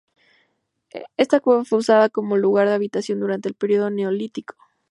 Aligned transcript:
Esta 1.15 1.39
cueva 1.41 1.63
fue 1.63 1.77
usada 1.77 2.09
como 2.09 2.35
lugar 2.35 2.67
de 2.67 2.73
habitación 2.73 3.19
durante 3.19 3.47
el 3.49 3.53
periodo 3.53 3.91
Neolítico. 3.91 4.55